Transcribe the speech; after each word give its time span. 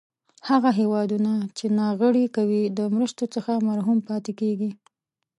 هغه 0.49 0.69
هېوادونه 0.79 1.33
چې 1.57 1.65
ناغیړي 1.79 2.25
کوي 2.35 2.63
د 2.77 2.79
مرستو 2.95 3.25
څخه 3.35 3.51
محروم 3.67 3.99
پاتې 4.09 4.31
کیږي. 4.39 4.71